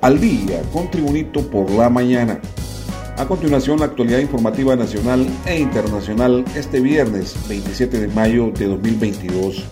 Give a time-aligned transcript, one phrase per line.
[0.00, 2.40] al día con Tribunito por la mañana.
[3.16, 9.64] A continuación, la actualidad informativa nacional e internacional este viernes 27 de mayo de 2022.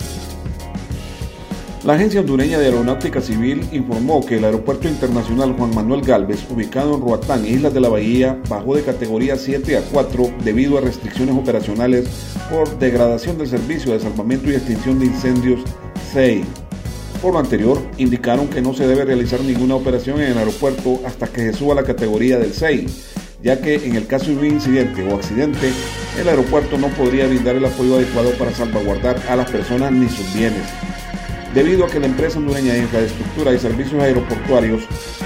[1.85, 6.97] La Agencia Hondureña de Aeronáutica Civil informó que el Aeropuerto Internacional Juan Manuel Galvez, ubicado
[6.97, 11.37] en Roatán, Islas de la Bahía, bajó de categoría 7 a 4 debido a restricciones
[11.37, 15.61] operacionales por degradación del servicio de salvamento y extinción de incendios
[16.13, 16.66] SEI.
[17.23, 21.27] Por lo anterior, indicaron que no se debe realizar ninguna operación en el aeropuerto hasta
[21.27, 22.87] que se suba la categoría del SEI,
[23.43, 25.73] ya que en el caso de un incidente o accidente,
[26.21, 30.33] el aeropuerto no podría brindar el apoyo adecuado para salvaguardar a las personas ni sus
[30.35, 30.63] bienes.
[31.55, 34.83] Debido a que la empresa hondureña de infraestructura y servicios aeroportuarios,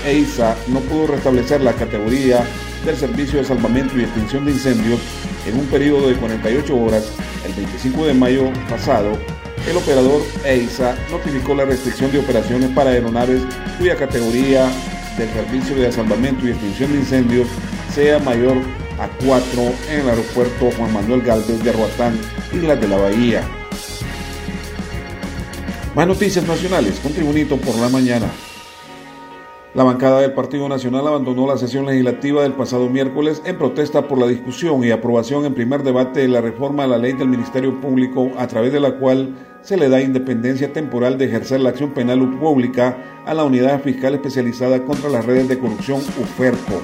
[0.07, 2.45] EISA, no pudo restablecer la categoría
[2.87, 5.01] del servicio de salvamento y extinción de incendios
[5.45, 7.11] en un periodo de 48 horas,
[7.45, 9.19] el 25 de mayo pasado,
[9.69, 13.43] el operador EISA notificó la restricción de operaciones para aeronaves
[13.79, 14.71] cuya categoría
[15.19, 17.49] del servicio de salvamento y extinción de incendios
[17.93, 18.57] sea mayor
[18.99, 22.19] a 4 en el aeropuerto Juan Manuel Galvez de Roatán,
[22.53, 23.43] Islas de la Bahía.
[25.95, 28.31] Más noticias nacionales con Tribunito por la mañana.
[29.73, 34.19] La bancada del Partido Nacional abandonó la sesión legislativa del pasado miércoles en protesta por
[34.19, 37.81] la discusión y aprobación en primer debate de la reforma a la ley del Ministerio
[37.81, 41.93] Público a través de la cual se le da independencia temporal de ejercer la acción
[41.93, 46.81] penal pública a la Unidad Fiscal Especializada contra las Redes de Corrupción UFERCO.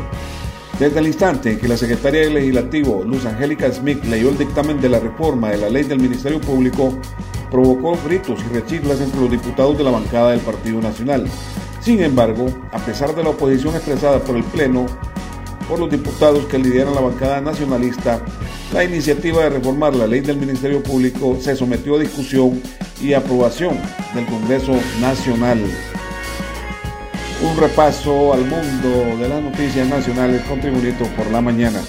[0.79, 4.79] Desde el instante en que la secretaria del Legislativo, Luz Angélica Smith, leyó el dictamen
[4.81, 6.93] de la reforma de la ley del Ministerio Público,
[7.51, 11.27] provocó gritos y rechiflas entre los diputados de la bancada del Partido Nacional.
[11.81, 14.87] Sin embargo, a pesar de la oposición expresada por el Pleno,
[15.69, 18.21] por los diputados que lideran la bancada nacionalista,
[18.73, 22.61] la iniciativa de reformar la ley del Ministerio Público se sometió a discusión
[23.01, 23.79] y aprobación
[24.15, 25.59] del Congreso Nacional.
[27.43, 31.81] Un repaso al mundo de las noticias nacionales con por la mañana.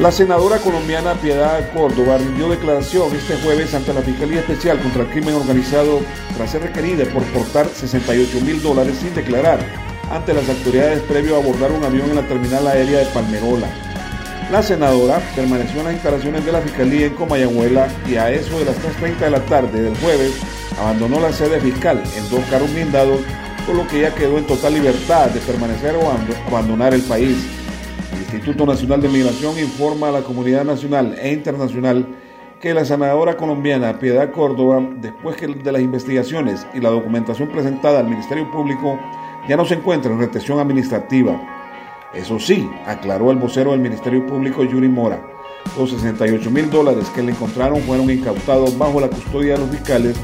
[0.00, 5.08] La senadora colombiana Piedad Córdoba rindió declaración este jueves ante la Fiscalía Especial contra el
[5.08, 6.00] Crimen Organizado
[6.36, 9.58] tras ser requerida por portar 68 mil dólares sin declarar
[10.10, 13.68] ante las autoridades previo a abordar un avión en la terminal aérea de Palmerola.
[14.50, 18.66] La senadora permaneció en las instalaciones de la Fiscalía en Comayagüela y a eso de
[18.66, 20.40] las 3.30 de la tarde del jueves
[20.78, 23.20] abandonó la sede fiscal en dos carros blindados
[23.66, 26.12] por lo que ya quedó en total libertad de permanecer o
[26.48, 27.36] abandonar el país.
[28.12, 32.06] El Instituto Nacional de Migración informa a la comunidad nacional e internacional
[32.60, 38.08] que la senadora colombiana Piedad Córdoba, después de las investigaciones y la documentación presentada al
[38.08, 38.98] Ministerio Público,
[39.48, 41.40] ya no se encuentra en retención administrativa.
[42.14, 45.20] Eso sí, aclaró el vocero del Ministerio Público Yuri Mora,
[45.76, 50.16] los 68 mil dólares que le encontraron fueron incautados bajo la custodia de los fiscales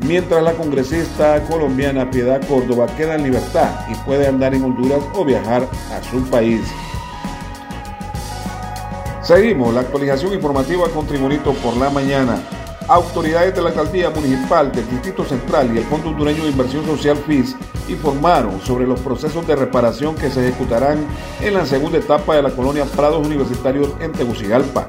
[0.00, 5.24] mientras la congresista colombiana Piedad Córdoba queda en libertad y puede andar en Honduras o
[5.24, 6.62] viajar a su país.
[9.22, 12.42] Seguimos la actualización informativa con Tribunito por la mañana.
[12.88, 17.16] Autoridades de la Alcaldía Municipal del Distrito Central y el Fondo Hondureño de Inversión Social
[17.16, 17.56] FIS
[17.88, 21.06] informaron sobre los procesos de reparación que se ejecutarán
[21.40, 24.86] en la segunda etapa de la colonia Prados Universitarios en Tegucigalpa.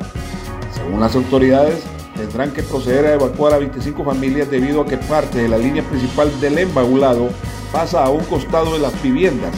[0.74, 1.84] Según las autoridades,
[2.18, 5.84] tendrán que proceder a evacuar a 25 familias debido a que parte de la línea
[5.84, 7.30] principal del embaulado
[7.72, 9.54] pasa a un costado de las viviendas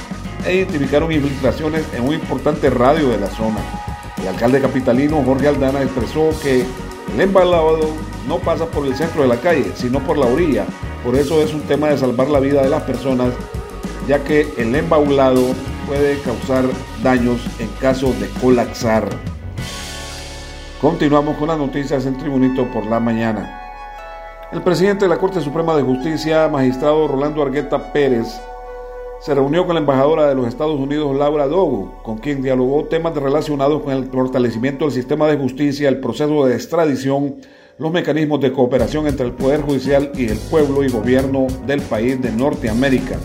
[0.46, 3.58] e identificaron infiltraciones en un importante radio de la zona.
[4.22, 6.66] El alcalde capitalino Jorge Aldana expresó que
[7.14, 7.80] el embaulado
[8.28, 10.66] no pasa por el centro de la calle, sino por la orilla.
[11.04, 13.34] Por eso es un tema de salvar la vida de las personas,
[14.08, 15.42] ya que el embaulado
[15.88, 16.66] puede causar
[17.02, 19.08] daños en caso de colapsar.
[20.82, 23.64] Continuamos con las noticias en Tribunito por la mañana.
[24.52, 28.28] El presidente de la Corte Suprema de Justicia, magistrado Rolando Argueta Pérez,
[29.20, 33.16] se reunió con la embajadora de los Estados Unidos, Laura Dogo, con quien dialogó temas
[33.16, 37.38] relacionados con el fortalecimiento del sistema de justicia, el proceso de extradición,
[37.80, 42.20] los mecanismos de cooperación entre el Poder Judicial y el pueblo y gobierno del país
[42.20, 43.18] de Norteamérica.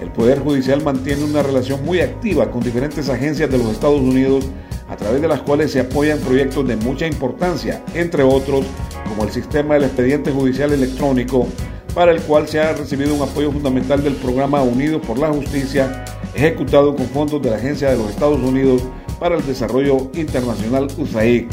[0.00, 4.48] El Poder Judicial mantiene una relación muy activa con diferentes agencias de los Estados Unidos
[4.88, 8.64] a través de las cuales se apoyan proyectos de mucha importancia, entre otros
[9.08, 11.46] como el sistema del expediente judicial electrónico,
[11.94, 16.04] para el cual se ha recibido un apoyo fundamental del programa Unidos por la Justicia,
[16.34, 18.82] ejecutado con fondos de la Agencia de los Estados Unidos
[19.20, 21.46] para el Desarrollo Internacional USAID.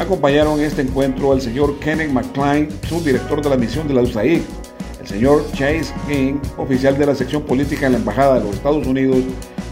[0.00, 4.40] Acompañaron este encuentro al señor Kenneth McClain, subdirector de la misión de la USAID,
[4.98, 8.86] el señor Chase King, oficial de la sección política en la Embajada de los Estados
[8.86, 9.18] Unidos,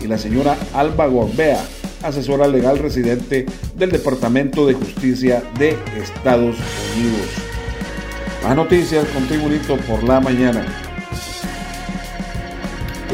[0.03, 1.65] y la señora Alba Gorbea,
[2.03, 6.57] asesora legal residente del Departamento de Justicia de Estados
[6.95, 7.29] Unidos.
[8.45, 10.63] Más noticias con Tribunito por la mañana.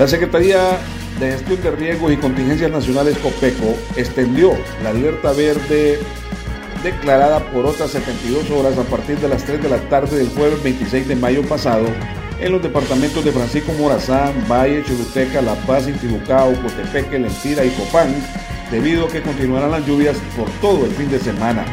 [0.00, 0.80] La Secretaría
[1.20, 4.50] de Gestión de Riesgos y Contingencias Nacionales COPECO extendió
[4.82, 6.00] la alerta verde
[6.84, 10.62] declarada por otras 72 horas a partir de las 3 de la tarde del jueves
[10.62, 11.86] 26 de mayo pasado
[12.38, 18.14] en los departamentos de Francisco Morazán, Valle, Choluteca, La Paz, Intibucao, Cotepeque, Lempira y Copán,
[18.70, 21.64] debido a que continuarán las lluvias por todo el fin de semana.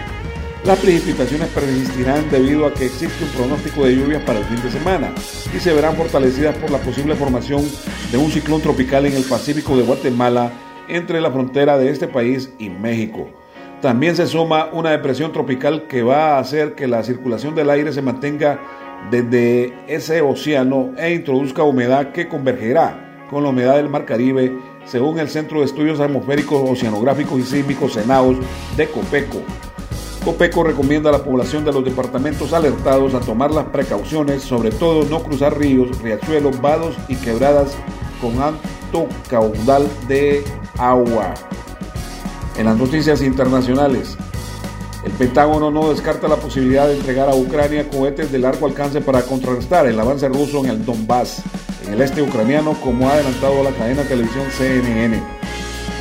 [0.63, 4.71] Las precipitaciones persistirán debido a que existe un pronóstico de lluvias para el fin de
[4.71, 5.11] semana
[5.53, 7.67] y se verán fortalecidas por la posible formación
[8.11, 10.53] de un ciclón tropical en el Pacífico de Guatemala
[10.87, 13.40] entre la frontera de este país y México.
[13.81, 17.91] También se suma una depresión tropical que va a hacer que la circulación del aire
[17.91, 18.59] se mantenga
[19.09, 24.55] desde ese océano e introduzca humedad que convergerá con la humedad del Mar Caribe,
[24.85, 28.37] según el Centro de Estudios Atmosféricos, Oceanográficos y Sísmicos CENAOS
[28.77, 29.41] de COPECO.
[30.25, 35.05] COPECO recomienda a la población de los departamentos alertados a tomar las precauciones, sobre todo
[35.09, 37.75] no cruzar ríos, riachuelos, vados y quebradas
[38.21, 40.43] con alto caudal de
[40.77, 41.33] agua.
[42.61, 44.15] En las noticias internacionales,
[45.03, 49.23] el Pentágono no descarta la posibilidad de entregar a Ucrania cohetes de largo alcance para
[49.23, 51.41] contrarrestar el avance ruso en el Donbass,
[51.87, 55.19] en el este ucraniano, como ha adelantado la cadena de televisión CNN.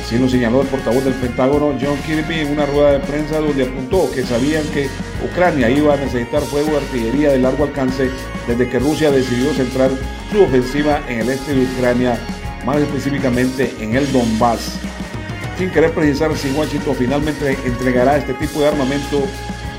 [0.05, 3.63] Así lo señaló el portavoz del Pentágono, John Kirby, en una rueda de prensa donde
[3.63, 4.87] apuntó que sabían que
[5.31, 8.11] Ucrania iba a necesitar fuego de artillería de largo alcance
[8.47, 9.89] desde que Rusia decidió centrar
[10.31, 12.19] su ofensiva en el este de Ucrania,
[12.67, 14.79] más específicamente en el Donbass
[15.57, 19.23] sin querer precisar si Washington finalmente entregará este tipo de armamento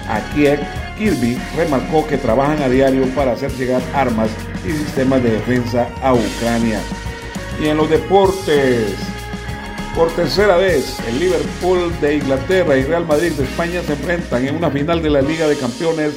[0.08, 0.60] a Kiev,
[0.98, 4.30] Kirby remarcó que trabajan a diario para hacer llegar armas
[4.64, 6.80] y sistemas de defensa a Ucrania.
[7.60, 8.94] Y en los deportes,
[9.96, 14.56] por tercera vez, el Liverpool de Inglaterra y Real Madrid de España se enfrentan en
[14.56, 16.14] una final de la Liga de Campeones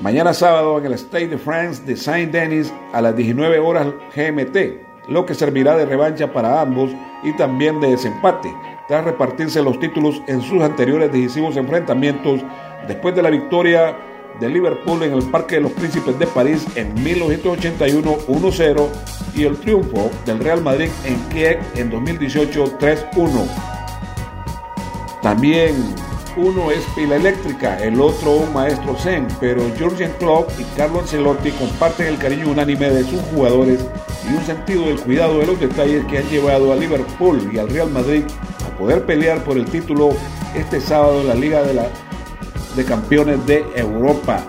[0.00, 5.24] mañana sábado en el Stade de France de Saint-Denis a las 19 horas GMT, lo
[5.24, 6.90] que servirá de revancha para ambos
[7.24, 8.54] y también de desempate
[8.86, 12.40] tras repartirse los títulos en sus anteriores decisivos enfrentamientos
[12.86, 13.96] después de la victoria
[14.40, 18.88] de Liverpool en el Parque de los Príncipes de París en 1981 1-0
[19.34, 23.30] y el triunfo del Real Madrid en Kiev en 2018 3-1.
[25.22, 25.74] También
[26.36, 31.50] uno es pila eléctrica, el otro un maestro zen, pero Jurgen Klopp y Carlo Ancelotti
[31.52, 33.86] comparten el cariño unánime de sus jugadores
[34.28, 37.68] y un sentido del cuidado de los detalles que han llevado a Liverpool y al
[37.68, 38.24] Real Madrid
[38.78, 40.10] poder pelear por el título
[40.54, 44.44] este sábado en la Liga de Campeones de Europa.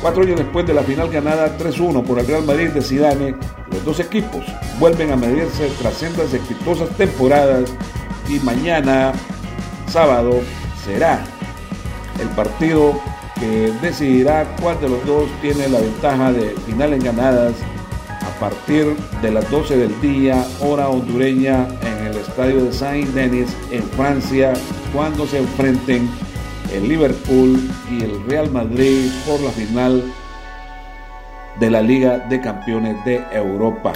[0.00, 3.36] Cuatro años después de la final ganada 3-1 por el Real Madrid de Zidane,
[3.70, 4.44] los dos equipos
[4.80, 7.70] vuelven a medirse tras sendas exitosas temporadas
[8.28, 9.12] y mañana,
[9.88, 10.40] sábado,
[10.84, 11.22] será
[12.20, 13.00] el partido
[13.38, 17.54] que decidirá cuál de los dos tiene la ventaja de finales ganadas
[18.24, 23.82] a partir de las 12 del día, hora hondureña en el estadio de Saint-Denis en
[23.82, 24.52] Francia,
[24.94, 26.08] cuando se enfrenten
[26.72, 27.58] el Liverpool
[27.90, 30.02] y el Real Madrid por la final
[31.60, 33.92] de la Liga de Campeones de Europa.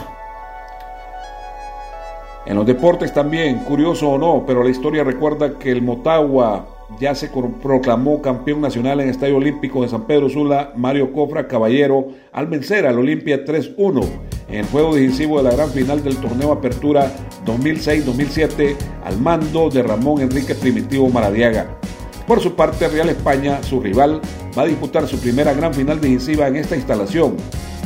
[2.44, 6.66] En los deportes también, curioso o no, pero la historia recuerda que el Motagua
[7.00, 11.48] ya se proclamó campeón nacional en el Estadio Olímpico de San Pedro Sula, Mario Cofra
[11.48, 14.25] Caballero, al vencer al Olimpia 3-1
[14.56, 17.12] en el juego decisivo de la gran final del torneo Apertura
[17.44, 21.78] 2006-2007 al mando de Ramón Enrique Primitivo Maradiaga.
[22.26, 24.22] Por su parte, Real España, su rival,
[24.58, 27.36] va a disputar su primera gran final decisiva en esta instalación,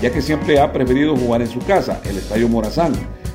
[0.00, 2.92] ya que siempre ha preferido jugar en su casa, el Estadio Morazán,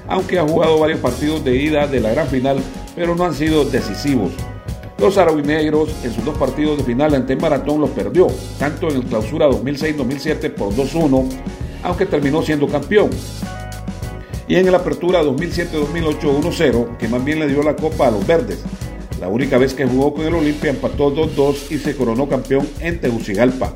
[0.07, 2.59] aunque ha jugado varios partidos de ida de la gran final,
[2.95, 4.31] pero no han sido decisivos.
[4.97, 8.27] Los arabinegros en sus dos partidos de final ante Maratón los perdió,
[8.57, 11.27] tanto en el clausura 2006-2007 por 2-1,
[11.85, 13.09] aunque terminó siendo campeón.
[14.47, 18.25] Y en el apertura 2007-2008 1-0, que más bien le dio la copa a los
[18.27, 18.61] verdes.
[19.19, 22.99] La única vez que jugó con el Olimpia empató 2-2 y se coronó campeón en
[22.99, 23.73] Tegucigalpa.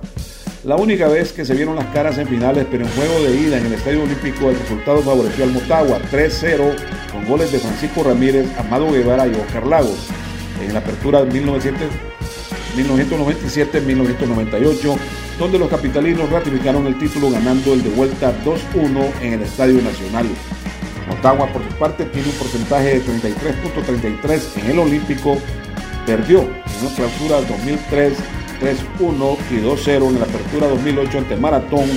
[0.66, 3.58] La única vez que se vieron las caras en finales, pero en juego de ida
[3.58, 6.76] en el Estadio Olímpico, el resultado favoreció al Motagua 3-0
[7.14, 10.10] con goles de Francisco Ramírez, Amado Guevara y Oscar Lagos
[10.62, 11.32] en la apertura de
[12.78, 14.98] 1997-1998,
[15.38, 20.28] donde los capitalinos ratificaron el título ganando el de vuelta 2-1 en el Estadio Nacional.
[21.08, 25.38] Motagua, por su parte, tiene un porcentaje de 33.33 en el Olímpico,
[26.06, 28.14] perdió en la clausura 2003
[28.60, 31.90] 3-1 y 2-0 en la apertura 2008 ante Maratón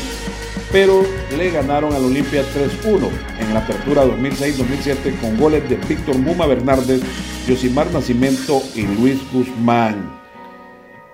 [0.73, 1.05] pero
[1.37, 7.02] le ganaron al Olimpia 3-1 en la apertura 2006-2007 con goles de Víctor Muma Bernárdez,
[7.47, 10.22] Yosimar Nacimiento y Luis Guzmán.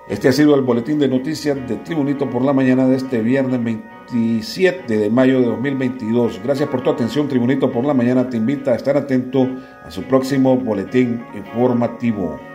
[0.08, 3.62] Este ha sido el boletín de noticias de Tribunito por la mañana de este viernes
[3.62, 6.40] 27 de mayo de 2022.
[6.42, 7.28] Gracias por tu atención.
[7.28, 9.46] Tribunito por la Mañana te invita a estar atento
[9.84, 12.47] a su próximo boletín informativo.